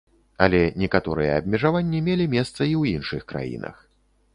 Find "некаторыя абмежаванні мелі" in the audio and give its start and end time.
0.83-2.25